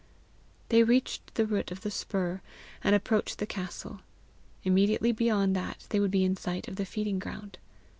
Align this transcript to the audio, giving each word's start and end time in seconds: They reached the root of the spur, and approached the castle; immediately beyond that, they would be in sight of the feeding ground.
They 0.69 0.81
reached 0.81 1.35
the 1.35 1.45
root 1.45 1.69
of 1.69 1.81
the 1.81 1.91
spur, 1.91 2.41
and 2.83 2.95
approached 2.95 3.37
the 3.37 3.45
castle; 3.45 3.99
immediately 4.63 5.11
beyond 5.11 5.55
that, 5.55 5.85
they 5.89 5.99
would 5.99 6.09
be 6.09 6.23
in 6.25 6.35
sight 6.35 6.67
of 6.67 6.77
the 6.77 6.85
feeding 6.87 7.19
ground. 7.19 7.59